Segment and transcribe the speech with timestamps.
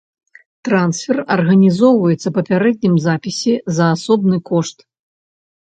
[0.69, 4.77] Трансфер арганізоўваецца па папярэднім запісе за асобны кошт.